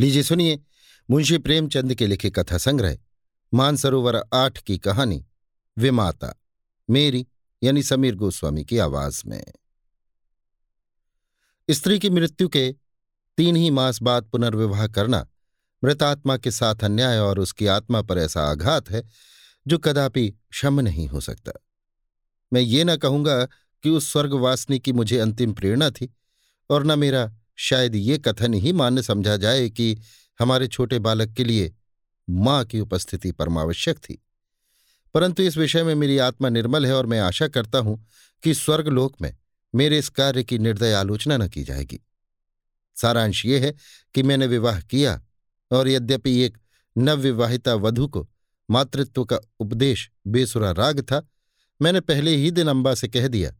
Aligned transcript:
लीजिए, 0.00 0.22
सुनिए। 0.22 0.60
मुंशी 1.10 1.38
प्रेमचंद 1.38 1.94
के 1.94 2.06
लिखे 2.06 2.30
कथा 2.30 2.58
संग्रह, 2.58 2.98
मानसरोवर 3.54 4.16
आठ 4.34 4.58
की 4.58 4.78
कहानी 4.78 5.26
विमाता 5.78 6.42
मेरी, 6.90 7.26
यानी 7.62 7.82
समीर 7.82 8.14
गोस्वामी 8.14 8.64
की 8.64 8.78
आवाज़ 8.78 9.22
में। 9.26 9.44
स्त्री 11.70 11.98
की 11.98 12.10
मृत्यु 12.10 12.48
के 12.48 12.74
तीन 13.36 13.56
ही 13.56 13.70
मास 13.70 14.02
बाद 14.02 14.24
पुनर्विवाह 14.24 14.86
करना, 14.86 15.28
मृतात्मा 15.84 16.36
के 16.36 16.50
साथ 16.50 16.74
अन्याय 16.84 17.18
और 17.18 17.38
उसकी 17.38 17.66
आत्मा 17.66 18.02
पर 18.02 18.18
ऐसा 18.18 18.42
आघात 18.42 18.90
है, 18.90 19.04
जो 19.66 19.78
कदापि 19.78 20.30
क्षम 20.30 20.80
नहीं 20.80 21.08
हो 21.08 21.20
सकता। 21.20 21.52
मैं 22.52 22.60
ये 22.60 22.84
न 22.84 22.96
कहूँगा 22.96 23.44
कि 23.82 23.90
उस 23.90 24.12
स्वर्गवासिनी 24.12 24.78
की 24.78 24.92
मुझे 24.92 25.18
अंतिम 25.18 25.52
प्रेरणा 25.52 25.90
थी, 25.90 26.14
और 26.70 26.84
न 26.84 26.98
मेरा 26.98 27.36
शायद 27.60 27.94
ये 27.94 28.18
कथन 28.18 28.54
ही 28.54 28.72
मान्य 28.72 29.02
समझा 29.02 29.36
जाए 29.36 29.68
कि 29.70 29.96
हमारे 30.40 30.66
छोटे 30.68 30.98
बालक 30.98 31.32
के 31.32 31.44
लिए 31.44 31.72
माँ 32.30 32.64
की 32.64 32.80
उपस्थिति 32.80 33.32
परमावश्यक 33.32 33.98
थी। 33.98 34.22
परंतु 35.14 35.42
इस 35.42 35.56
विषय 35.56 35.84
में 35.84 35.94
मेरी 35.94 36.18
आत्मा 36.18 36.48
निर्मल 36.48 36.86
है 36.86 36.94
और 36.94 37.06
मैं 37.06 37.20
आशा 37.20 37.48
करता 37.48 37.78
हूँ 37.78 38.06
कि 38.42 38.54
स्वर्गलोक 38.54 39.20
में 39.20 39.36
मेरे 39.74 39.98
इस 39.98 40.08
कार्य 40.08 40.44
की 40.44 40.58
निर्दय 40.58 40.92
आलोचना 40.92 41.36
न 41.36 41.48
की 41.48 41.64
जाएगी। 41.64 42.00
सारांश 42.96 43.46
ये 43.46 43.58
है 43.58 43.74
कि 44.14 44.22
मैंने 44.22 44.46
विवाह 44.46 44.80
किया 44.80 45.20
और 45.70 45.88
यद्यपि 45.88 46.40
एक 46.40 46.58
नवविवाहिता 46.98 47.74
वधु 47.74 48.08
को 48.08 48.28
मातृत्व 48.70 49.24
का 49.24 49.38
उपदेश 49.60 50.10
बेसुरा 50.26 50.70
राग 50.70 51.00
था, 51.00 51.28
मैंने 51.82 52.00
पहले 52.00 52.36
ही 52.36 52.50
दिन 52.50 52.68
अंबा 52.68 52.94
से 52.94 53.08
कह 53.08 53.28
दिया 53.28 53.54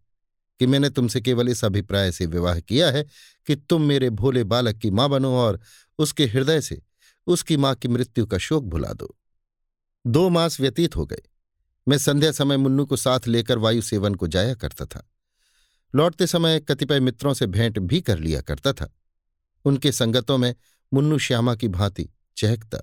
कि 0.61 0.67
मैंने 0.67 0.91
तुमसे 0.91 1.21
केवल 1.21 1.49
इस 1.49 1.65
अभिप्राय 1.65 2.13
से 2.13 2.27
विवाह 2.27 2.61
किया 2.61 2.91
है 2.91 3.07
कि 3.47 3.57
तुम 3.57 3.83
मेरे 3.83 4.11
भोले 4.11 4.45
बालक 4.45 4.77
की 4.77 4.91
माँ 4.91 5.09
बनो 5.09 5.37
और 5.37 5.61
उसके 5.99 6.27
हृदय 6.27 6.61
से 6.61 6.83
उसकी 7.27 7.57
माँ 7.57 7.75
की 7.75 7.89
मृत्यु 7.89 8.27
का 8.27 8.39
शोक 8.39 8.65
भुला 8.65 8.93
दो। 8.93 9.19
दो 10.07 10.29
मास 10.29 10.61
व्यतीत 10.61 10.97
हो 10.97 11.07
गए। 11.07 11.23
मैं 11.89 11.99
संध्या 11.99 12.33
समय 12.33 12.57
मुन्नू 12.57 12.87
को 12.87 12.97
साथ 12.97 13.21
लेकर 13.27 13.59
वायु 13.59 13.83
सेवन 13.83 14.15
को 14.15 14.27
जाया 14.27 14.55
करता 14.55 14.85
था। 14.87 15.11
लौटते 15.95 16.27
समय 16.27 16.61
कतिपय 16.61 17.01
मित्रों 17.01 17.35
से 17.35 17.47
भेंट 17.47 17.79
भी 17.79 18.01
कर 18.01 18.19
लिया 18.19 18.41
करता 18.41 18.73
था। 18.73 18.95
उनके 19.65 19.93
संगतों 19.93 20.39
में 20.39 20.55
मुन्नू 20.95 21.19
श्यामा 21.19 21.55
की 21.55 21.69
भांति 21.69 22.09
चहकता। 22.37 22.79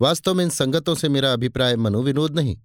वास्तव 0.00 0.34
में 0.34 0.44
इन 0.44 0.50
संगतों 0.50 0.94
से 0.94 1.08
मेरा 1.08 1.32
अभिप्राय 1.32 1.76
मनोविनोद 1.76 2.34
नहीं, 2.34 2.60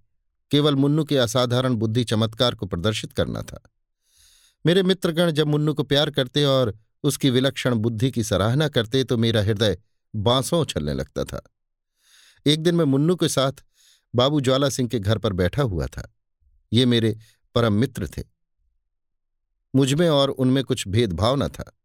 केवल 0.51 0.75
मुन्नू 0.75 1.03
के 1.03 1.17
असाधारण 1.17 1.73
बुद्धि 1.73 2.03
चमत्कार 2.03 2.55
को 2.55 2.65
प्रदर्शित 2.65 3.13
करना 3.13 3.41
था। 3.41 3.61
मेरे 4.65 4.83
मित्रगण 4.83 5.31
जब 5.31 5.47
मुन्नू 5.47 5.73
को 5.73 5.83
प्यार 5.83 6.09
करते 6.09 6.45
और 6.45 6.77
उसकी 7.03 7.29
विलक्षण 7.29 7.75
बुद्धि 7.75 8.11
की 8.11 8.23
सराहना 8.23 8.67
करते 8.67 9.03
तो 9.03 9.17
मेरा 9.17 9.41
हृदय 9.41 9.77
बांसों 10.15 10.61
उछलने 10.61 10.93
लगता 10.93 11.23
था। 11.23 11.41
एक 12.45 12.63
दिन 12.63 12.75
मैं 12.75 12.85
मुन्नू 12.85 13.15
के 13.15 13.29
साथ 13.29 13.51
बाबू 14.15 14.41
ज्वाला 14.41 14.69
सिंह 14.69 14.89
के 14.89 14.99
घर 14.99 15.17
पर 15.17 15.33
बैठा 15.33 15.61
हुआ 15.61 15.85
था। 15.85 16.15
ये 16.73 16.85
मेरे 16.85 17.17
परम 17.55 17.73
मित्र 17.73 18.07
थे। 18.07 18.23
मुझमें 19.75 20.09
और 20.09 20.29
उनमें 20.29 20.63
कुछ 20.63 20.87
भेदभाव 20.87 21.35
न 21.35 21.47
था। 21.47 21.77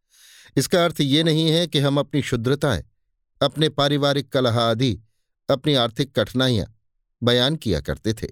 इसका 0.57 0.85
अर्थ 0.85 1.01
ये 1.01 1.23
नहीं 1.23 1.51
है 1.51 1.67
कि 1.67 1.79
हम 1.79 1.99
अपनी 1.99 2.23
शुद्रताएँ 2.23 2.85
अपने 3.43 3.69
पारिवारिक 3.69 4.29
कलह 4.29 4.61
आदि, 4.61 5.01
अपनी 5.51 5.75
आर्थिक 5.75 6.19
कठिनाइयाँ 6.19 6.67
बयान 7.23 7.57
किया 7.57 7.81
करते 7.81 8.15
थे। 8.15 8.29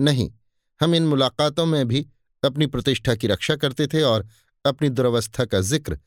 नहीं, 0.00 0.32
हम 0.80 0.94
इन 0.94 1.06
मुलाकातों 1.06 1.66
में 1.66 1.88
भी 1.88 2.06
अपनी 2.44 2.66
प्रतिष्ठा 2.66 3.14
की 3.14 3.26
रक्षा 3.26 3.56
करते 3.56 3.86
थे 3.86 4.02
और 4.02 4.26
अपनी 4.64 4.88
दुर्वस्था 4.88 5.44
का 5.44 5.60
ज़िक्र 5.60 5.98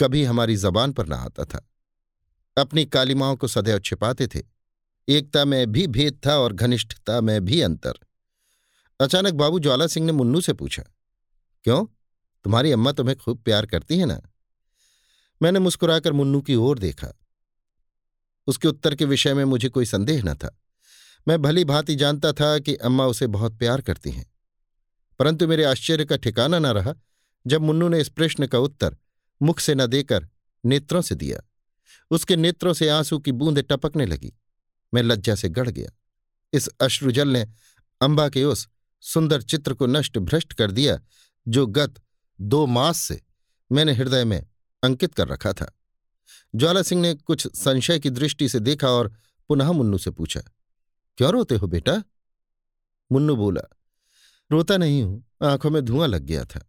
कभी 0.00 0.24
हमारी 0.24 0.56
जबान 0.56 0.92
पर 0.92 1.06
ना 1.06 1.16
आता 1.16 1.44
था। 1.44 1.68
अपनी 2.56 2.84
कालिमाओं 2.84 3.36
को 3.36 3.48
सदैव 3.48 3.78
छिपाते 3.78 4.26
थे। 4.26 4.42
एकता 5.08 5.44
में 5.44 5.72
भी 5.72 5.86
भेद 5.86 6.20
था 6.26 6.36
और 6.38 6.52
घनिष्ठता 6.52 7.20
में 7.20 7.44
भी 7.44 7.60
अंतर। 7.60 7.98
अचानक 9.00 9.34
बाबू 9.34 9.58
ज्वाला 9.58 9.86
सिंह 9.86 10.06
ने 10.06 10.12
मुन्नू 10.12 10.40
से 10.40 10.52
पूछा, 10.52 10.82
क्यों? 11.64 11.84
तुम्हारी 12.44 12.72
अम्मा 12.72 12.92
तुम्हें 12.92 13.16
खूब 13.16 13.42
प्यार 13.42 13.66
करती 13.66 13.98
है 13.98 14.06
ना? 14.06 14.20
मैंने 15.42 15.58
मुस्कुराकर 15.58 16.12
मुन्नू 16.12 16.40
की 16.40 16.54
ओर 16.54 16.78
देखा। 16.78 17.12
उसके 18.46 18.68
उत्तर 18.68 18.94
के 18.94 19.04
विषय 19.04 19.34
में 19.34 19.44
मुझे 19.44 19.68
कोई 19.68 19.84
संदेह 19.84 20.22
न 20.24 20.34
था। 20.34 20.58
मैं 21.28 21.42
भली 21.42 21.64
भांति 21.64 21.94
जानता 21.94 22.32
था 22.32 22.58
कि 22.58 22.74
अम्मा 22.74 23.06
उसे 23.06 23.26
बहुत 23.26 23.58
प्यार 23.58 23.80
करती 23.80 24.10
हैं। 24.10 24.33
परंतु 25.18 25.48
मेरे 25.48 25.64
आश्चर्य 25.64 26.04
का 26.04 26.16
ठिकाना 26.16 26.58
न 26.58 26.66
रहा 26.66 26.94
जब 27.46 27.62
मुन्नू 27.62 27.88
ने 27.88 28.00
इस 28.00 28.08
प्रश्न 28.08 28.46
का 28.46 28.58
उत्तर 28.58 28.96
मुख 29.40 29.60
से 29.60 29.74
न 29.74 29.86
देकर 29.86 30.28
नेत्रों 30.64 31.02
से 31.02 31.14
दिया। 31.14 31.40
उसके 32.10 32.36
नेत्रों 32.36 32.72
से 32.72 32.88
आँसू 32.88 33.18
की 33.18 33.32
बूंदें 33.32 33.64
टपकने 33.64 34.06
लगी। 34.06 34.32
मैं 34.94 35.02
लज्जा 35.02 35.34
से 35.34 35.48
गढ़ 35.48 35.68
गया। 35.68 35.90
इस 36.52 36.68
अश्रुजल 36.80 37.28
ने 37.28 37.46
अंबा 38.00 38.28
के 38.28 38.44
उस 38.44 38.68
सुंदर 39.02 39.42
चित्र 39.42 39.74
को 39.74 39.86
नष्ट 39.86 40.18
भ्रष्ट 40.18 40.52
कर 40.52 40.70
दिया 40.70 40.98
जो 41.48 41.66
गत 41.66 41.94
दो 42.40 42.66
मास 42.66 42.98
से 42.98 43.20
मैंने 43.70 43.92
हृदय 43.92 44.24
में 44.24 44.46
अंकित 44.82 45.14
कर 45.14 45.28
रखा 45.28 45.52
था। 45.52 45.72
ज्वाला 46.54 46.82
सिंह 46.82 47.02
ने 47.02 47.14
कुछ 47.14 47.46
संशय 47.56 47.98
की 47.98 48.10
दृष्टि 48.10 48.48
से 48.48 48.60
देखा 48.60 48.88
और 48.88 49.12
पुनः 49.50 49.72
मुन्नू 49.72 49.98
से 49.98 50.10
पूछा, 50.10 50.40
क्यों 51.18 51.32
रोते 51.32 51.56
हो 51.56 51.66
बेटा? 51.66 52.02
मुन्नू 53.12 53.36
बोला 53.36 53.62
रोता 54.50 54.76
नहीं 54.76 55.02
हूँ, 55.02 55.24
आँखों 55.42 55.70
में 55.70 55.82
धुआँ 55.82 56.08
लग 56.08 56.22
गया 56.22 56.44
था। 56.44 56.60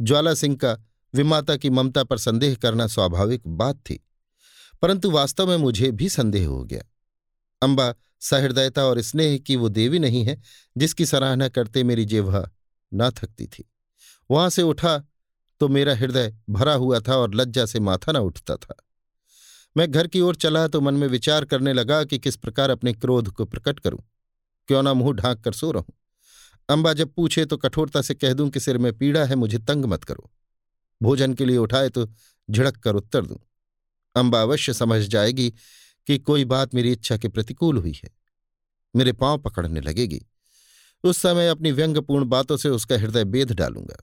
ज्वाला 0.00 0.34
सिंह 0.34 0.56
का 0.56 0.76
विमाता 1.14 1.56
की 1.56 1.70
ममता 1.70 2.04
पर 2.04 2.18
संदेह 2.18 2.54
करना 2.54 2.86
स्वाभाविक 2.86 3.48
बात 3.48 3.76
थी, 3.80 3.98
परंतु 4.82 5.10
वास्तव 5.10 5.48
में 5.48 5.56
मुझे 5.56 5.90
भी 5.90 6.08
संदेह 6.08 6.46
हो 6.48 6.62
गया। 6.64 6.82
अंबा 7.62 7.94
सहृदयता 8.20 8.84
और 8.84 9.00
स्नेह 9.00 9.36
की 9.38 9.56
वो 9.56 9.68
देवी 9.68 9.98
नहीं 9.98 10.24
है, 10.24 10.40
जिसकी 10.76 11.06
सराहना 11.06 11.48
करते 11.48 11.84
मेरी 11.84 12.04
जेवहा 12.04 12.44
ना 12.92 13.10
थकती 13.10 13.46
थी। 13.46 13.64
वहाँ 14.30 14.50
से 14.50 14.62
उठा 14.62 14.98
तो 15.60 15.68
मेरा 15.68 15.94
हृदय 15.94 16.34
भरा 16.50 16.74
हुआ 16.74 17.00
था 17.00 17.16
और 17.16 17.34
लज्जा 17.34 17.64
से 17.66 17.80
माथा 17.80 18.12
न 18.12 18.16
उठता 18.16 18.56
था। 18.56 18.74
मैं 19.76 19.90
घर 19.90 20.06
की 20.06 20.20
ओर 20.20 20.36
चला 20.36 20.66
तो 20.68 20.80
मन 20.80 20.94
में 20.94 21.06
विचार 21.08 21.44
करने 21.44 21.72
लगा 21.72 22.02
कि 22.04 22.18
किस 22.18 22.36
प्रकार 22.36 22.70
अपने 22.70 22.92
क्रोध 22.92 23.28
को 23.28 23.44
प्रकट 23.44 23.80
करूँ। 23.80 24.02
क्यों 24.68 24.82
ना 24.82 24.94
मुँह 24.94 25.12
ढांक 25.12 25.40
कर 25.40 25.52
सो 25.52 25.70
रहूँ। 25.70 25.92
अंबा 26.72 26.92
जब 26.92 27.12
पूछे 27.12 27.44
तो 27.44 27.56
कठोरता 27.56 28.02
से 28.02 28.14
कह 28.14 28.32
दूँ 28.32 28.50
कि 28.50 28.60
सिर 28.60 28.78
में 28.78 28.92
पीड़ा 28.98 29.24
है, 29.24 29.34
मुझे 29.34 29.58
तंग 29.58 29.84
मत 29.84 30.04
करो। 30.04 30.30
भोजन 31.02 31.34
के 31.34 31.44
लिए 31.44 31.56
उठाए 31.56 31.88
तो 31.88 32.06
झिड़क 32.50 32.76
कर 32.76 32.94
उत्तर 32.94 33.26
दूँ। 33.26 33.38
अंबा 34.16 34.42
अवश्य 34.42 34.72
समझ 34.72 35.02
जाएगी 35.02 35.50
कि 36.06 36.18
कोई 36.18 36.44
बात 36.44 36.74
मेरी 36.74 36.92
इच्छा 36.92 37.16
के 37.16 37.28
प्रतिकूल 37.28 37.76
हुई 37.76 37.92
है। 38.04 38.10
मेरे 38.96 39.12
पाँव 39.12 39.38
पकड़ने 39.38 39.80
लगेगी। 39.80 40.26
उस 41.04 41.18
समय 41.18 41.48
अपनी 41.48 41.72
व्यंग्यपूर्ण 41.72 42.24
बातों 42.24 42.56
से 42.56 42.68
उसका 42.68 42.98
हृदय 42.98 43.24
बेध 43.24 43.52
डालूँगा। 43.52 43.96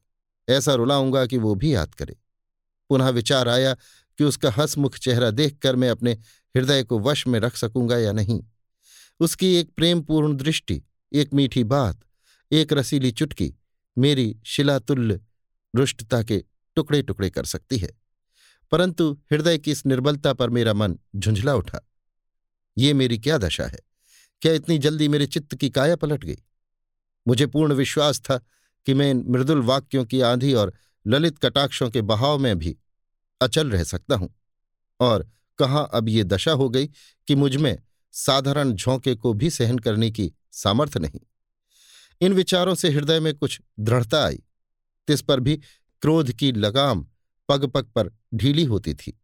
ऐसा 0.50 0.74
रुलाऊँगा 0.74 1.26
कि 1.26 1.38
वो 1.38 1.56
भी 1.56 1.74
याद 1.74 1.96
करे। 1.96 2.16
पुनः 2.90 3.10
विचार 3.10 3.50
आया 3.50 3.74
कि 4.18 4.24
उसका 4.24 4.52
हसमुख 4.58 4.98
चेहरा 4.98 5.32
देखकर 5.32 5.76
मैं 5.76 5.90
अपने 5.90 6.12
हृदय 6.56 6.84
को 6.84 7.00
वश 7.00 7.28
में 7.28 7.40
रख 7.40 7.56
सकूँगा 7.56 7.98
या 7.98 8.12
नहीं। 8.12 8.44
उसकी 9.20 9.56
एक 9.56 9.70
प्रेमपूर्ण 9.70 10.36
दृष्टि, 10.36 10.82
एक 11.14 11.34
मीठी 11.34 11.64
बात 11.64 12.00
एक 12.52 12.74
रसीली 12.74 13.12
चुटकी 13.12 13.54
मेरी 13.98 14.38
शिलातुल्य 14.46 15.20
रुष्टता 15.76 16.24
के 16.24 16.44
टुकड़े 16.76 17.02
टुकड़े 17.02 17.30
कर 17.30 17.46
सकती 17.46 17.78
है। 17.78 18.02
परंतु 18.72 19.22
हृदय 19.32 19.58
की 19.58 19.72
इस 19.72 19.86
निर्बलता 19.86 20.34
पर 20.34 20.50
मेरा 20.50 20.74
मन 20.74 21.00
झुंझला 21.16 21.56
उठा। 21.56 21.90
ये 22.78 22.94
मेरी 22.94 23.18
क्या 23.18 23.38
दशा 23.38 23.66
है? 23.66 23.80
क्या 24.42 24.54
इतनी 24.54 24.78
जल्दी 24.78 25.08
मेरे 25.08 25.28
चित्त 25.28 25.56
की 25.56 25.70
काया 25.70 25.96
पलट 25.96 26.24
गई? 26.24 26.38
मुझे 27.28 27.46
पूर्ण 27.46 27.74
विश्वास 27.74 28.20
था 28.20 28.38
कि 28.86 28.94
मैं 28.94 29.12
इन 29.12 29.26
मृदुल 29.28 29.62
वाक्यों 29.62 30.06
की 30.06 30.22
आंधी 30.22 30.54
और 30.54 30.74
ललित 31.08 31.38
कटाक्षों 31.38 31.90
के 31.90 32.02
बहाव 32.02 32.38
में 32.38 32.60
भी 32.60 32.78
अचल 33.42 33.72
रह 33.72 33.84
सकता 33.84 34.16
हूँ। 34.16 34.36
और 35.00 35.30
कहाँ 35.58 35.90
अब 35.94 36.10
ये 36.10 36.24
दशा 36.24 36.52
हो 36.52 36.70
गई 36.70 36.88
कि 37.28 37.36
मुझमें 37.36 37.78
साधारण 38.12 38.74
झोंके 38.74 39.16
को 39.16 39.34
भी 39.34 39.50
सहन 39.50 39.80
करने 39.80 40.12
की 40.12 40.34
सामर्थ्य 40.52 41.00
नहीं? 41.00 41.20
इन 42.22 42.34
विचारों 42.34 42.76
से 42.76 42.90
हृदय 42.90 43.20
में 43.20 43.38
कुछ 43.38 43.62
दृढ़ता 43.80 44.26
आई। 44.26 44.44
तिस 45.08 45.22
पर 45.22 45.40
भी 45.40 45.58
क्रोध 46.02 46.32
की 46.32 46.52
लगाम 46.52 47.08
पग 47.50 47.66
पग 47.66 47.84
पर 47.84 48.12
ढीली 48.34 48.64
होती 48.64 48.94
थी। 48.94 49.22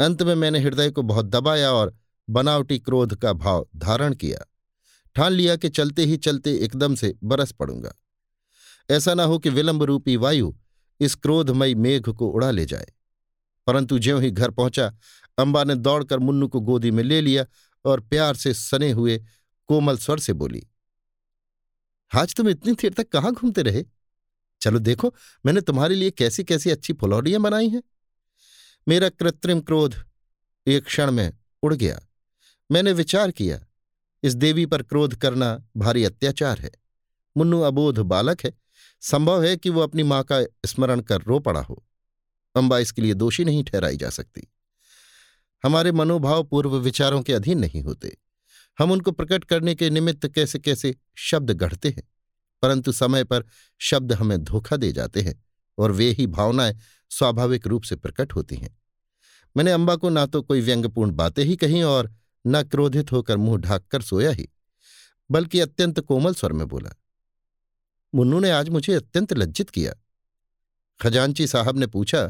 अंत 0.00 0.22
में 0.22 0.34
मैंने 0.34 0.58
हृदय 0.58 0.90
को 0.90 1.02
बहुत 1.02 1.26
दबाया 1.26 1.72
और 1.72 1.96
बनावटी 2.30 2.78
क्रोध 2.78 3.14
का 3.14 3.32
भाव 3.32 3.68
धारण 3.76 4.14
किया। 4.14 4.38
ठान 5.14 5.32
लिया 5.32 5.56
कि 5.56 5.68
चलते 5.68 6.04
ही 6.04 6.16
चलते 6.16 6.56
एकदम 6.56 6.94
से 6.94 7.14
बरस 7.24 7.52
पड़ूँगा। 7.52 7.94
ऐसा 8.90 9.14
ना 9.14 9.24
हो 9.24 9.38
कि 9.38 9.48
विलंब 9.48 9.82
रूपी 9.82 10.16
वायु 10.16 10.54
इस 11.00 11.14
क्रोधमयी 11.14 11.74
मेघ 11.74 12.08
को 12.08 12.28
उड़ा 12.28 12.50
ले 12.50 12.66
जाए। 12.66 12.86
परंतु 13.66 13.98
ज्यों 13.98 14.22
ही 14.22 14.30
घर 14.30 14.50
पहुँचा, 14.50 14.94
अंबा 15.38 15.64
ने 15.64 15.74
दौड़कर 15.74 16.18
मुन्नू 16.18 16.48
को 16.48 16.60
गोदी 16.60 16.90
में 16.90 17.04
ले 17.04 17.20
लिया 17.20 17.46
और 17.84 18.00
प्यार 18.00 18.34
से 18.34 18.54
सने 18.54 18.90
हुए 18.90 19.24
कोमल 19.68 19.96
स्वर 19.96 20.18
से 20.18 20.32
बोली 20.32 20.66
आज 22.14 22.34
तुम 22.34 22.48
इतनी 22.48 22.72
देर 22.72 22.92
तक 22.92 23.08
कहाँ 23.08 23.32
घूमते 23.32 23.62
रहे? 23.62 23.84
चलो 24.60 24.78
देखो, 24.78 25.14
मैंने 25.46 25.60
तुम्हारे 25.60 25.94
लिए 25.94 26.10
कैसी 26.10 26.44
कैसी 26.44 26.70
अच्छी 26.70 26.92
फुलौड़ियाँ 26.92 27.40
बनाई 27.40 27.68
हैं। 27.68 27.82
मेरा 28.88 29.08
कृत्रिम 29.08 29.60
क्रोध 29.60 29.94
एक 30.66 30.84
क्षण 30.84 31.10
में 31.10 31.32
उड़ 31.62 31.74
गया। 31.74 32.00
मैंने 32.72 32.92
विचार 32.92 33.30
किया, 33.30 33.66
इस 34.22 34.34
देवी 34.34 34.66
पर 34.66 34.82
क्रोध 34.82 35.14
करना 35.14 35.66
भारी 35.76 36.04
अत्याचार 36.04 36.58
है। 36.58 36.70
मुन्नू 37.36 37.60
अबोध 37.60 37.98
बालक 37.98 38.44
है। 38.44 38.54
संभव 39.00 39.44
है 39.44 39.56
कि 39.56 39.70
वो 39.70 39.80
अपनी 39.80 40.02
माँ 40.02 40.22
का 40.22 40.42
स्मरण 40.66 41.00
कर 41.00 41.20
रो 41.20 41.38
पड़ा 41.38 41.60
हो। 41.60 41.86
अम्बा 42.54 42.78
इसके 42.78 43.02
लिए 43.02 43.14
दोषी 43.14 43.44
नहीं 43.44 43.64
ठहराई 43.64 43.96
जा 43.96 44.10
सकती। 44.10 44.52
हमारे 45.64 45.92
मनोभाव 45.92 46.44
पूर्व 46.44 46.76
विचारों 46.76 47.22
के 47.22 47.32
अधीन 47.32 47.58
नहीं 47.58 47.82
होते। 47.82 48.16
हम 48.78 48.92
उनको 48.92 49.12
प्रकट 49.12 49.44
करने 49.44 49.74
के 49.74 49.90
निमित्त 49.90 50.26
कैसे 50.28 50.58
कैसे 50.58 50.94
शब्द 51.20 51.50
गढ़ते 51.50 51.88
हैं। 51.88 52.02
परंतु 52.62 52.92
समय 52.92 53.24
पर 53.24 53.44
शब्द 53.80 54.12
हमें 54.12 54.38
धोखा 54.44 54.76
दे 54.76 54.92
जाते 54.92 55.20
हैं 55.20 55.44
और 55.78 55.92
वे 55.92 56.10
ही 56.10 56.26
भावनाएँ 56.26 56.76
स्वाभाविक 57.10 57.66
रूप 57.66 57.82
से 57.82 57.96
प्रकट 57.96 58.34
होती 58.34 58.56
हैं। 58.56 58.76
मैंने 59.56 59.72
अम्बा 59.72 59.96
को 59.96 60.10
ना 60.10 60.26
तो 60.26 60.42
कोई 60.42 60.60
व्यंग्यपूर्ण 60.60 61.10
बातें 61.10 61.44
ही 61.44 61.56
कहीं 61.56 61.82
और 61.82 62.10
न 62.46 62.62
क्रोधित 62.62 63.12
होकर 63.12 63.36
मुँह 63.36 63.58
ढाक 63.58 63.86
कर 63.86 64.02
सोया 64.02 64.30
ही, 64.30 64.48
बल्कि 65.30 65.60
अत्यंत 65.60 66.00
कोमल 66.00 66.34
स्वर 66.34 66.52
में 66.52 66.66
बोला, 66.68 66.90
मुन्नू 68.14 68.38
ने 68.40 68.50
आज 68.50 68.68
मुझे 68.68 68.94
अत्यंत 68.94 69.32
लज्जित 69.32 69.70
किया। 69.70 69.94
खजांची 71.00 71.46
साहब 71.46 71.78
ने 71.78 71.86
पूछा 71.86 72.26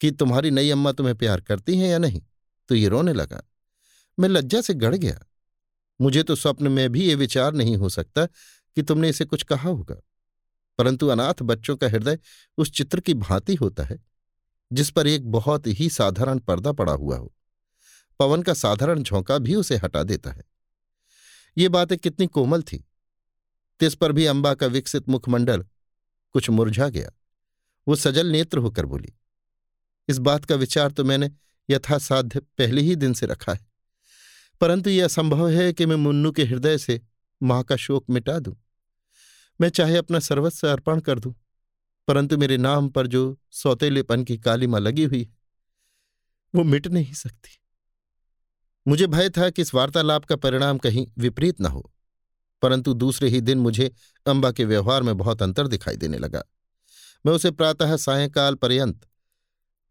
कि 0.00 0.10
तुम्हारी 0.10 0.50
नई 0.50 0.70
अम्मा 0.70 0.92
तुम्हें 0.92 1.16
प्यार 1.16 1.40
करती 1.40 1.78
हैं 1.78 1.88
या 1.88 1.98
नहीं? 1.98 2.22
तो 2.68 2.74
ये 2.74 2.88
रोने 2.88 3.12
लगा, 3.12 3.42
मैं 4.18 4.28
लज्जा 4.28 4.60
से 4.60 4.74
गड़ 4.74 4.94
गया। 4.94 5.20
मुझे 6.00 6.22
तो 6.22 6.34
स्वप्न 6.34 6.68
में 6.68 6.88
भी 6.92 7.04
ये 7.04 7.14
विचार 7.14 7.52
नहीं 7.52 7.76
हो 7.76 7.88
सकता 7.88 8.26
कि 8.26 8.82
तुमने 8.82 9.08
इसे 9.08 9.24
कुछ 9.24 9.42
कहा 9.42 9.68
होगा। 9.68 9.96
परंतु 10.78 11.08
अनाथ 11.08 11.42
बच्चों 11.42 11.76
का 11.76 11.88
हृदय 11.88 12.18
उस 12.58 12.70
चित्र 12.70 13.00
की 13.00 13.14
भांति 13.14 13.54
होता 13.54 13.84
है, 13.84 13.98
जिस 14.72 14.90
पर 14.90 15.06
एक 15.06 15.30
बहुत 15.30 15.66
ही 15.66 15.88
साधारण 15.90 16.38
पर्दा 16.38 16.72
पड़ा 16.72 16.92
हुआ 16.92 17.16
हो। 17.16 17.34
पवन 18.20 18.42
का 18.42 18.54
साधारण 18.54 19.02
झोंका 19.02 19.38
भी 19.38 19.54
उसे 19.54 19.76
हटा 19.76 20.02
देता 20.02 20.30
है। 20.30 20.42
ये 21.58 21.68
बातें 21.68 21.98
कितनी 21.98 22.26
कोमल 22.26 22.62
थी। 22.62 22.84
तिस 23.80 23.94
पर 23.94 24.12
भी 24.12 24.26
अंबा 24.26 24.54
का 24.54 24.66
विकसित 24.66 25.08
मुखमंडल 25.08 25.64
कुछ 26.34 26.50
मुरझा 26.50 26.88
गया। 26.88 27.10
वो 27.86 27.96
सजल 27.96 28.26
नेत्र 28.26 28.58
होकर 28.58 28.86
बोली, 28.86 29.12
इस 30.08 30.18
बात 30.18 30.44
का 30.44 30.54
विचार 30.54 30.90
तो 30.90 31.04
मैंने 31.04 31.30
यथासाध्य 31.70 32.40
पहले 32.40 32.82
ही 32.82 32.96
दिन 32.96 33.12
से 33.12 33.26
रखा 33.26 33.52
है। 33.52 33.69
परंतु 34.60 34.90
यह 34.90 35.04
असंभव 35.04 35.48
है 35.48 35.72
कि 35.72 35.86
मैं 35.86 35.96
मुन्नू 35.96 36.30
के 36.32 36.44
हृदय 36.44 36.78
से 36.78 37.00
माँ 37.40 37.62
का 37.62 37.76
शोक 37.76 38.10
मिटा 38.10 38.38
दूँ। 38.38 38.54
मैं 39.60 39.68
चाहे 39.68 39.96
अपना 39.96 40.18
सर्वस्व 40.20 40.68
अर्पण 40.68 41.00
कर 41.00 41.18
दूँ, 41.18 41.34
परंतु 42.08 42.38
मेरे 42.38 42.56
नाम 42.56 42.88
पर 42.88 43.06
जो 43.06 43.38
सौतेलेपन 43.52 44.24
की 44.24 44.36
कालीमा 44.38 44.78
लगी 44.78 45.04
हुई 45.04 45.20
है, 45.20 45.28
वो 46.54 46.64
मिट 46.64 46.86
नहीं 46.88 47.12
सकती। 47.14 47.58
मुझे 48.86 49.06
भय 49.06 49.28
था 49.30 49.48
कि 49.50 49.62
इस 49.62 49.74
वार्तालाप 49.74 50.24
का 50.24 50.36
परिणाम 50.36 50.78
कहीं 50.78 51.06
विपरीत 51.18 51.60
न 51.60 51.66
हो, 51.66 51.90
परंतु 52.62 52.94
दूसरे 52.94 53.28
ही 53.28 53.40
दिन 53.40 53.58
मुझे 53.58 53.90
अंबा 54.26 54.50
के 54.52 54.64
व्यवहार 54.64 55.02
में 55.02 55.16
बहुत 55.18 55.42
अंतर 55.42 55.66
दिखाई 55.68 55.96
देने 55.96 56.18
लगा। 56.18 56.42
मैं 57.24 57.32
उसे 57.32 57.50
प्रातः 57.50 57.96
सायंकाल 57.98 58.54
पर्यंत 58.54 59.06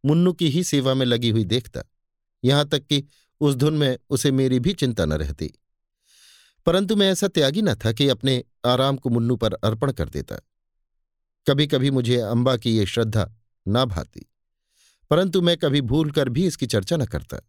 मुन्नू 0.04 0.34
की 0.34 0.50
ही 0.50 0.64
सेवा 0.64 0.94
में 0.94 1.06
लगी 1.06 1.30
हुई 1.30 1.44
देखता, 1.46 1.84
यहाँ 2.44 2.68
तक 2.68 2.86
कि 2.86 3.04
उस 3.42 3.56
धुन 3.56 3.74
में 3.74 3.98
उसे 4.10 4.32
मेरी 4.32 4.60
भी 4.60 4.74
चिंता 4.74 5.06
न 5.06 5.14
रहती। 5.14 5.52
परंतु 6.68 6.96
मैं 6.96 7.12
ऐसा 7.12 7.28
त्यागी 7.28 7.62
न 7.62 7.74
था 7.76 7.92
कि 7.92 8.08
अपने 8.10 8.44
आराम 8.66 8.98
को 8.98 9.10
मुन्नू 9.10 9.36
पर 9.36 9.54
अर्पण 9.54 9.92
कर 9.92 10.10
देता। 10.10 10.36
कभी 11.48 11.68
कभी 11.68 11.92
मुझे 11.92 12.18
अंबा 12.18 12.56
की 12.58 12.78
ये 12.78 12.86
श्रद्धा 12.86 13.30
ना 13.66 13.86
भाती, 13.86 14.26
परंतु 15.12 15.42
मैं 15.42 15.58
कभी 15.58 15.82
भूल 15.82 16.12
कर 16.12 16.30
भी 16.30 16.46
इसकी 16.48 16.66
चर्चा 16.66 16.98
न 16.98 17.06
करता। 17.06 17.40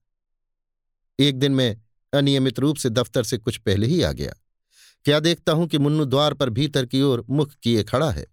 एक 1.19 1.39
दिन 1.39 1.53
मैं 1.53 1.77
अनियमित 2.13 2.59
रूप 2.59 2.77
से 2.77 2.91
दफ्तर 2.91 3.25
से 3.25 3.39
कुछ 3.39 3.57
पहले 3.57 3.87
ही 3.87 4.03
आ 4.03 4.13
गया। 4.13 4.35
क्या 5.05 5.21
देखता 5.21 5.53
हूँ 5.53 5.67
कि 5.67 5.79
मुन्नू 5.79 6.05
द्वार 6.05 6.35
पर 6.35 6.51
भीतर 6.51 6.87
की 6.87 7.03
ओर 7.03 7.25
मुख 7.31 7.55
किए 7.63 7.83
खड़ा 7.83 8.11
है। 8.11 8.27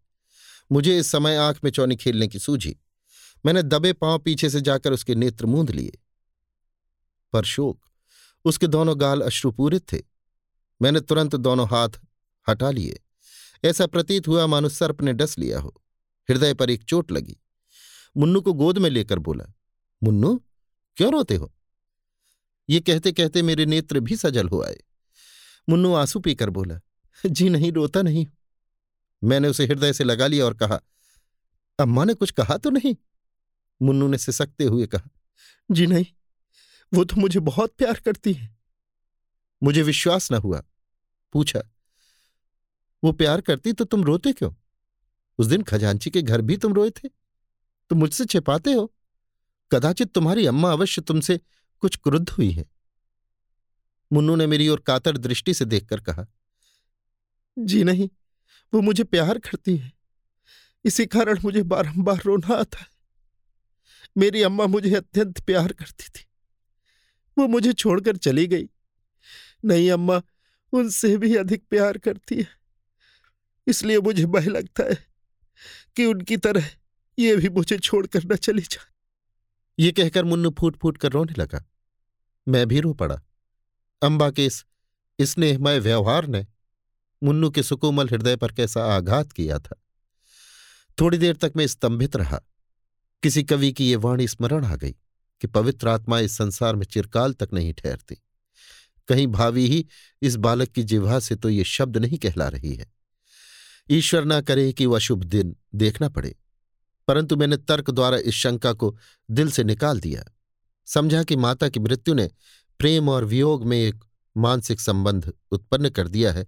मुझे 0.71 0.97
इस 0.99 1.07
समय 1.07 1.35
आँख 1.35 1.59
में 1.63 1.71
चौनी 1.71 1.95
खेलने 1.95 2.27
की 2.27 2.39
सूझी। 2.39 2.75
मैंने 3.45 3.63
दबे 3.63 3.93
पाँव 3.93 4.19
पीछे 4.19 4.49
से 4.49 4.61
जाकर 4.61 4.93
उसके 4.93 5.15
नेत्र 5.15 5.45
मूंद 5.45 5.71
लिए। 5.71 5.97
पर 7.33 7.43
शोक। 7.43 7.85
उसके 8.45 8.67
दोनों 8.67 9.01
गाल 9.01 9.21
अश्रुपूरित 9.21 9.93
थे। 9.93 10.01
मैंने 10.81 10.99
तुरंत 10.99 11.35
दोनों 11.35 11.67
हाथ 11.67 11.89
हटा 12.49 12.71
लिए। 12.71 12.99
ऐसा 13.65 13.87
प्रतीत 13.87 14.27
हुआ 14.27 14.47
मानो 14.47 14.69
सर्प 14.69 15.01
ने 15.01 15.13
डस 15.13 15.37
लिया 15.37 15.59
हो। 15.59 15.81
हृदय 16.29 16.53
पर 16.53 16.69
एक 16.69 16.83
चोट 16.83 17.11
लगी। 17.11 17.37
मुन्नू 18.17 18.41
को 18.41 18.53
गोद 18.53 18.77
में 18.77 18.89
लेकर 18.89 19.19
बोला, 19.19 19.53
मुन्नू, 20.03 20.43
क्यों 20.95 21.11
रोते 21.11 21.35
हो? 21.35 21.53
ये 22.69 22.79
कहते 22.79 23.11
कहते 23.11 23.41
मेरे 23.41 23.65
नेत्र 23.65 23.99
भी 23.99 24.15
सजल 24.15 24.49
हो 24.49 24.63
आए। 24.63 24.83
मुन्नू 25.69 25.93
आँसू 25.93 26.19
पीकर 26.19 26.49
बोला, 26.49 26.79
जी 27.25 27.49
नहीं, 27.49 27.71
रोता 27.71 28.01
नहीं 28.01 28.27
मैंने 29.23 29.47
उसे 29.47 29.65
हृदय 29.65 29.93
से 29.93 30.03
लगा 30.03 30.27
लिया 30.27 30.45
और 30.45 30.53
कहा, 30.53 30.79
अम्मा 31.79 32.03
ने 32.03 32.13
कुछ 32.13 32.31
कहा 32.31 32.57
तो 32.57 32.69
नहीं? 32.69 32.95
मुन्नू 33.81 34.07
ने 34.07 34.17
सिसकते 34.17 34.63
हुए 34.63 34.87
कहा, 34.87 35.09
जी 35.71 35.87
नहीं 35.87 36.05
वो 36.93 37.03
तो 37.03 37.15
मुझे 37.15 37.39
बहुत 37.39 37.73
प्यार 37.77 37.99
करती 37.99 38.33
है। 38.33 38.55
मुझे 39.63 39.81
विश्वास 39.81 40.31
न 40.31 40.35
हुआ। 40.35 40.63
पूछा, 41.33 41.61
वो 43.03 43.11
प्यार 43.11 43.41
करती 43.41 43.73
तो 43.73 43.85
तुम 43.85 44.03
रोते 44.03 44.33
क्यों? 44.33 44.53
उस 45.37 45.47
दिन 45.47 45.63
खजांची 45.63 46.09
के 46.09 46.21
घर 46.21 46.41
भी 46.41 46.57
तुम 46.57 46.73
रोए 46.73 46.89
थे 46.89 47.09
तुम 47.89 47.99
मुझसे 47.99 48.25
छिपाते 48.25 48.73
हो। 48.73 48.93
कदाचित 49.71 50.11
तुम्हारी 50.11 50.45
अम्मा 50.45 50.71
अवश्य 50.71 51.01
तुमसे 51.01 51.39
कुछ 51.79 51.95
क्रुद्ध 51.95 52.29
हुई 52.29 52.51
है। 52.51 52.65
मुन्नू 54.13 54.35
ने 54.35 54.47
मेरी 54.47 54.69
ओर 54.69 54.79
कातर 54.79 55.17
दृष्टि 55.17 55.53
से 55.53 55.65
देखकर 55.65 55.99
कहा, 55.99 56.25
जी 57.59 57.83
नहीं, 57.83 58.09
वो 58.73 58.81
मुझे 58.81 59.03
प्यार 59.03 59.39
करती 59.39 59.77
है। 59.77 59.91
इसी 60.85 61.05
कारण 61.05 61.39
मुझे 61.43 61.63
बारंबार 61.63 62.21
रोना 62.25 62.53
आता 62.53 62.79
है। 62.79 62.87
मेरी 64.17 64.41
अम्मा 64.41 64.65
मुझे 64.65 64.95
अत्यंत 64.95 65.39
प्यार 65.39 65.73
करती 65.73 66.09
थी। 66.09 66.26
वो 67.37 67.47
मुझे 67.47 67.73
छोड़कर 67.73 68.17
चली 68.17 68.47
गई। 68.47 68.69
नहीं, 69.65 69.91
अम्मा, 69.91 70.21
उनसे 70.71 71.17
भी 71.17 71.35
अधिक 71.35 71.63
प्यार 71.69 71.97
करती 71.97 72.35
है। 72.35 72.47
इसलिए 73.67 73.99
मुझे 73.99 74.25
भय 74.25 74.45
लगता 74.45 74.83
है 74.83 75.07
कि 75.95 76.05
उनकी 76.05 76.37
तरह 76.37 76.69
ये 77.19 77.35
भी 77.35 77.49
मुझे 77.49 77.79
छोड़कर 77.79 78.23
न 78.25 78.35
चली 78.35 78.61
जाए। 78.61 78.85
ये 79.79 79.91
कहकर 79.91 80.25
मुन्नू 80.25 80.55
फूट 80.59 80.77
फूट 80.77 80.97
कर 80.97 81.11
रोने 81.11 81.33
लगा। 81.37 81.65
मैं 82.47 82.67
भी 82.67 82.79
रो 82.79 82.93
पड़ा। 82.93 83.21
अम्बा 84.01 84.31
के 84.31 84.45
इस 84.45 84.65
स्नेहमय 85.21 85.79
व्यवहार 85.79 86.27
ने 86.27 86.47
मुन्नू 87.23 87.49
के 87.49 87.63
सुकोमल 87.63 88.09
हृदय 88.09 88.35
पर 88.35 88.51
कैसा 88.51 88.95
आघात 88.95 89.31
किया 89.31 89.59
था। 89.59 89.83
थोड़ी 90.99 91.17
देर 91.17 91.35
तक 91.35 91.53
मैं 91.55 91.67
स्तंभित 91.67 92.15
रहा। 92.15 92.41
किसी 93.23 93.43
कवि 93.43 93.71
की 93.71 93.89
ये 93.89 93.95
वाणी 93.95 94.27
स्मरण 94.27 94.65
आ 94.65 94.75
गई। 94.75 94.95
कि 95.41 95.47
पवित्र 95.47 95.87
आत्मा 95.87 96.19
इस 96.19 96.37
संसार 96.37 96.75
में 96.75 96.85
चिरकाल 96.85 97.33
तक 97.33 97.49
नहीं 97.53 97.73
ठहरती। 97.73 98.15
कहीं 99.09 99.27
भावी 99.27 99.67
ही 99.67 99.85
इस 100.21 100.35
बालक 100.35 100.69
की 100.69 100.83
जिह्वा 100.83 101.19
से 101.19 101.35
तो 101.35 101.49
ये 101.49 101.63
शब्द 101.63 101.97
नहीं 101.97 102.17
कहला 102.17 102.47
रही 102.47 102.73
है। 102.75 102.91
ईश्वर 103.89 104.25
ना 104.25 104.39
करे 104.41 104.71
कि 104.73 104.85
वह 104.85 104.99
शुभ 104.99 105.23
दिन 105.23 105.55
देखना 105.75 106.09
पड़े, 106.09 106.35
परंतु 107.07 107.35
मैंने 107.35 107.57
तर्क 107.57 107.89
द्वारा 107.91 108.17
इस 108.17 108.35
शंका 108.35 108.73
को 108.73 108.95
दिल 109.29 109.51
से 109.51 109.63
निकाल 109.63 109.99
दिया। 109.99 110.23
समझा 110.87 111.23
कि 111.23 111.35
माता 111.35 111.69
की 111.69 111.79
मृत्यु 111.79 112.13
ने 112.13 112.29
प्रेम 112.79 113.09
और 113.09 113.25
वियोग 113.25 113.65
में 113.65 113.77
एक 113.77 114.03
मानसिक 114.35 114.79
संबंध 114.79 115.31
उत्पन्न 115.51 115.89
कर 115.89 116.07
दिया 116.07 116.31
है 116.31 116.45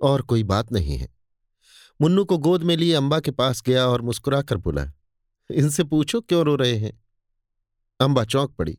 और 0.00 0.22
कोई 0.22 0.42
बात 0.44 0.72
नहीं 0.72 0.96
है। 0.98 1.08
मुन्नू 2.00 2.24
को 2.24 2.38
गोद 2.38 2.62
में 2.62 2.76
लिए 2.76 2.94
अंबा 2.94 3.20
के 3.20 3.30
पास 3.30 3.62
गया 3.62 3.86
और 3.86 4.02
मुस्कुराकर 4.02 4.56
बोला, 4.56 4.90
इनसे 5.50 5.84
पूछो 5.84 6.20
क्यों 6.20 6.44
रो 6.44 6.54
रहे 6.56 6.76
हैं? 6.76 6.99
अंबा 8.00 8.24
चौंक 8.24 8.50
पड़ी। 8.50 8.78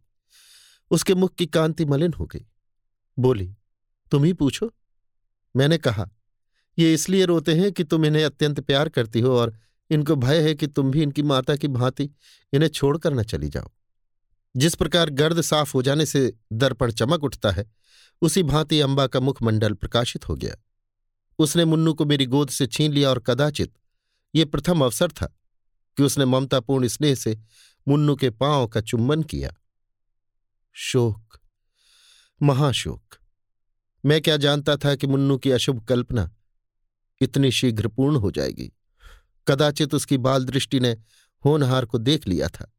उसके 0.92 1.16
मुख 1.16 1.36
की 1.36 1.46
कांति 1.46 1.86
मलिन 1.86 2.14
हो 2.14 2.26
गई। 2.26 2.46
बोली, 3.20 3.56
तुम 4.12 4.24
ही 4.24 4.34
पूछो। 4.34 4.74
मैंने 5.56 5.78
कहा, 5.78 6.10
ये 6.80 6.94
इसलिए 6.94 7.26
रोते 7.26 7.54
हैं 7.54 7.72
कि 7.72 7.84
तुम 7.84 8.06
इन्हें 8.06 8.26
अत्यंत 8.26 8.60
प्यार 8.60 8.90
करती 8.90 9.20
हो 9.20 9.38
और 9.38 9.58
इनको 9.90 10.16
भय 10.16 10.42
है 10.42 10.56
कि 10.56 10.68
तुम 10.68 10.92
भी 10.92 11.02
इनकी 11.02 11.24
माता 11.24 11.56
की 11.56 11.68
भांति 11.68 12.10
इन्हें 12.54 12.70
छोड़कर 12.70 13.14
न 13.14 13.24
चली 13.24 13.50
जाओ। 13.50 13.70
जिस 14.58 14.76
प्रकार 14.76 15.10
गर्द 15.10 15.42
साफ़ 15.42 15.74
हो 15.74 15.82
जाने 15.82 16.06
से 16.06 16.34
दर्पण 16.54 16.92
चमक 16.92 17.24
उठता 17.24 17.52
है, 17.52 17.72
उसी 18.22 18.44
भांति 18.44 18.80
अंबा 18.80 19.08
का 19.08 19.20
मुखमंडल 19.20 19.74
प्रकाशित 19.74 20.30
हो 20.30 20.36
गया। 20.36 20.56
उसने 21.40 21.66
मुन्नू 21.66 21.94
को 21.94 22.06
मेरी 22.06 22.26
गोद 22.26 22.50
से 22.50 22.68
छीन 22.68 22.92
लिया 22.94 23.10
और 23.10 23.20
कदाचित 23.20 23.74
ये 24.36 24.46
प्रथम 24.46 24.82
अवसर 24.82 25.08
था 25.08 25.38
कि 25.98 26.04
उसने 26.04 26.26
ममतापूर्ण 26.26 26.88
स्नेह 26.88 27.16
से 27.16 27.40
मुन्नू 27.88 28.16
के 28.16 28.30
पाँव 28.30 28.68
का 28.68 28.82
चुम्बन 28.82 29.24
किया। 29.24 29.54
शोक, 30.74 31.40
महाशोक। 32.42 33.16
मैं 34.06 34.22
क्या 34.22 34.38
जानता 34.38 34.78
था 34.78 34.96
कि 34.96 35.08
मुन्नू 35.08 35.38
की 35.38 35.52
अशुभ 35.52 35.86
कल्पना 35.86 36.36
इतनी 37.22 37.52
शीघ्र 37.52 37.88
पूर्ण 37.88 38.16
हो 38.16 38.32
जाएगी? 38.32 38.72
कदाचित 39.48 39.94
उसकी 39.94 40.18
बाल 40.18 40.46
दृष्टि 40.46 40.80
ने 40.80 40.98
होनहार 41.46 41.86
को 41.86 41.98
देख 41.98 42.28
लिया 42.28 42.48
था। 42.48 42.74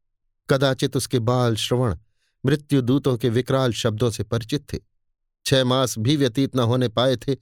कदाचित 0.49 0.97
उसके 0.97 1.19
बाल 1.19 1.55
श्रवण 1.55 1.97
मृत्युदूतों 2.45 3.17
के 3.17 3.29
विकराल 3.29 3.73
शब्दों 3.73 4.09
से 4.09 4.23
परिचित 4.23 4.73
थे। 4.73 4.79
छह 5.45 5.63
मास 5.63 5.97
भी 5.97 6.17
व्यतीत 6.17 6.55
न 6.55 6.59
होने 6.59 6.87
पाए 6.87 7.15
थे 7.15 7.35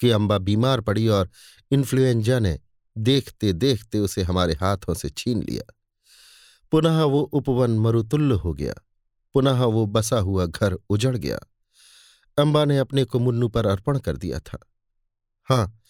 कि 0.00 0.10
अंबा 0.10 0.38
बीमार 0.38 0.80
पड़ी 0.80 1.08
और 1.08 1.30
इन्फ्लुएंजा 1.70 2.38
ने 2.38 2.60
देखते 2.98 3.52
देखते 3.52 3.98
उसे 3.98 4.22
हमारे 4.22 4.54
हाथों 4.54 4.94
से 4.94 5.10
छीन 5.10 5.42
लिया। 5.42 5.74
पुनः 6.70 7.02
वो 7.02 7.20
उपवन 7.20 7.70
मरुतुल्य 7.70 8.34
हो 8.34 8.54
गया। 8.54 8.74
पुनः 9.34 9.64
वो 9.64 9.86
बसा 9.86 10.18
हुआ 10.18 10.46
घर 10.46 10.72
उजड़ 10.72 11.16
गया। 11.16 11.38
अंबा 12.38 12.64
ने 12.64 12.78
अपने 12.78 13.04
को 13.04 13.18
मुन्नू 13.18 13.48
पर 13.48 13.66
अर्पण 13.66 13.98
कर 13.98 14.16
दिया 14.16 14.38
था। 14.38 14.58
हाँ, 15.44 15.80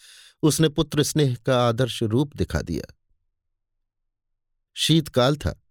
उसने 0.42 0.68
पुत्र 0.68 1.02
स्नेह 1.02 1.36
का 1.46 1.68
आदर्श 1.68 2.02
रूप 2.02 2.36
दिखा 2.36 2.62
दिया। 2.62 2.94
शीतकाल 4.74 5.36
था 5.36 5.62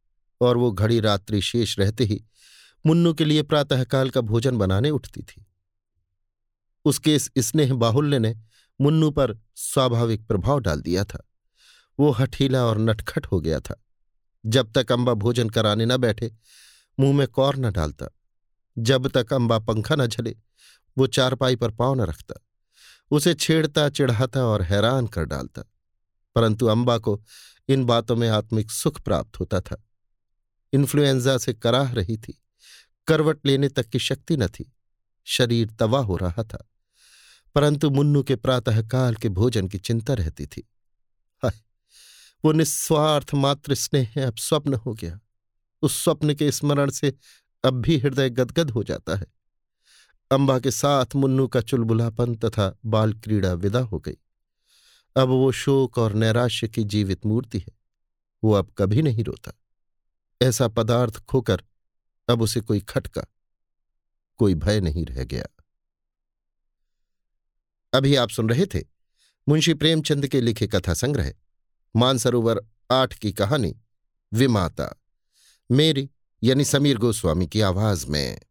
और 0.42 0.58
वो 0.58 0.72
घड़ी 0.72 1.00
रात्रि 1.00 1.42
शेष 1.42 1.80
रहते 1.80 2.04
ही 2.04 2.26
मुन्नू 2.86 3.14
के 3.14 3.26
लिए 3.26 3.44
प्रातःकाल 3.44 4.10
का 4.10 4.22
भोजन 4.22 4.58
बनाने 4.58 4.90
उठती 4.90 5.22
थी। 5.22 5.46
उसके 6.86 7.16
इस 7.16 7.32
स्नेह 7.38 7.74
बाहुल्य 7.74 8.20
ने 8.20 8.36
मुन्नू 8.82 9.12
पर 9.12 9.38
स्वाभाविक 9.56 10.28
प्रभाव 10.28 10.60
डाल 10.60 10.82
दिया 10.82 11.04
था। 11.04 11.30
वो 12.00 12.12
हठीला 12.12 12.66
और 12.66 12.78
नटखट 12.78 13.26
हो 13.26 13.42
गया 13.42 13.60
था। 13.60 13.84
जब 14.48 14.72
तक 14.72 14.92
अम्बा 14.92 15.14
भोजन 15.14 15.50
कराने 15.50 15.86
न 15.86 15.98
बैठे, 15.98 16.36
मुँह 17.00 17.18
में 17.18 17.28
कौर 17.28 17.56
न 17.56 17.72
डालता। 17.72 18.08
जब 18.78 19.08
तक 19.08 19.34
अम्बा 19.34 19.60
पंखा 19.60 19.96
न 19.96 20.08
झले, 20.08 20.36
वो 20.98 21.08
चारपाई 21.08 21.56
पर 21.56 21.72
पाँव 21.72 21.96
न 21.96 22.02
रखता। 22.02 22.42
उसे 23.12 23.34
छेड़ता, 23.34 23.90
चिढ़ाता 23.90 24.46
और 24.46 24.62
हैरान 24.62 25.08
कर 25.08 25.24
डालता। 25.26 25.62
परंतु 26.36 26.66
अम्बा 26.66 26.98
को 26.98 27.24
इन 27.70 27.86
बातों 27.86 28.16
में 28.16 28.30
आत्मिक 28.30 28.72
सुख 28.72 29.02
प्राप्त 29.02 29.40
होता 29.40 29.62
था। 29.62 29.84
इन्फ्लुएंजा 30.74 31.38
से 31.38 31.54
कराह 31.54 31.92
रही 31.92 32.18
थी। 32.18 32.44
करवट 33.08 33.46
लेने 33.46 33.70
तक 33.70 33.88
की 33.88 34.00
शक्ति 34.00 34.38
न 34.38 34.48
थी। 34.48 34.74
शरीर 35.26 35.70
तवा 35.80 36.00
हो 36.00 36.18
रहा 36.18 36.44
था। 36.44 36.68
परंतु 37.56 37.90
मुन्नू 37.90 38.24
के 38.24 38.36
प्रातःकाल 38.36 39.16
के 39.16 39.30
भोजन 39.30 39.68
की 39.68 39.78
चिंता 39.78 40.14
रहती 40.14 40.46
थी। 40.46 40.70
वो 42.48 42.52
निस्वार्थ 42.52 43.34
मात्र 43.34 43.76
स्नेह 43.76 44.28
अब 44.28 44.36
स्वप्न 44.36 44.74
हो 44.74 44.94
गया। 44.94 45.20
उस 45.82 46.04
स्वप्न 46.04 46.34
के 46.34 46.52
स्मरण 46.52 46.90
से 46.90 47.14
अब 47.64 47.74
भी 47.74 47.98
हृदय 47.98 48.30
गदगद 48.30 48.70
हो 48.72 48.84
जाता 48.84 49.16
है। 49.16 49.26
अंबा 50.32 50.60
के 50.60 50.72
साथ 50.72 51.16
मुन्नू 51.16 51.48
का 51.48 51.62
चुलबुलापन 51.62 52.36
तथा 52.36 52.78
बाल 52.86 53.14
क्रीड़ा 53.14 53.54
विदा 53.54 53.80
हो 53.80 54.00
गई। 54.00 54.18
अब 55.16 55.28
वो 55.28 55.52
शोक 55.52 55.98
और 55.98 56.14
नैराश्य 56.14 56.68
की 56.68 56.84
जीवित 56.84 57.26
मूर्ति 57.26 57.60
है। 57.60 57.78
वो 58.44 58.52
अब 58.52 58.72
कभी 58.78 59.02
नहीं 59.02 59.24
रोता। 59.24 59.52
ऐसा 60.42 60.68
पदार्थ 60.68 61.20
खोकर 61.20 61.64
अब 62.30 62.42
उसे 62.42 62.62
कोई 62.62 62.80
खटका, 62.80 63.26
कोई 64.38 64.56
भय 64.56 64.80
नहीं 64.80 65.06
रह 65.06 65.24
गया। 65.24 65.46
अभी 67.94 68.16
आप 68.16 68.30
सुन 68.30 68.50
रहे 68.50 68.66
थे 68.66 68.84
मुंशी 69.50 69.74
प्रेमचंद 69.74 70.28
के 70.28 70.42
लिखे 70.42 70.68
कथा 70.68 70.94
संग्रह 70.94 71.34
मानसरोवर 71.98 72.60
आठ 72.92 73.14
की 73.14 73.32
कहानी 73.32 73.76
विमाता। 74.34 75.02
मेरी 75.72 76.10
यानी 76.44 76.66
समीर 76.66 76.98
गोस्वामी 76.98 77.48
की 77.48 77.62
आवाज़ 77.62 78.08
में 78.08 78.42